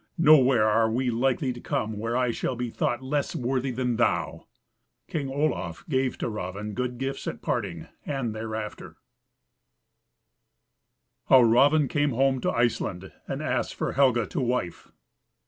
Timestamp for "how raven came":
11.29-12.11